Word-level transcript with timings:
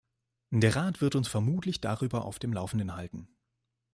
Der 0.49 0.75
Rat 0.75 0.99
wird 0.99 1.13
uns 1.13 1.27
vermutlich 1.27 1.79
darüber 1.79 2.25
auf 2.25 2.39
dem 2.39 2.53
Laufenden 2.53 2.95
halten. 2.95 3.27